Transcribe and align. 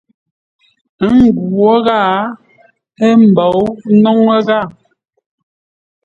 Ə́ 1.05 1.11
nghwó 1.23 1.71
ghâa, 1.85 2.09
ə́ 3.05 3.09
mbôu 3.23 3.61
nóŋə́ 4.01 4.39
ghâa. 4.47 4.63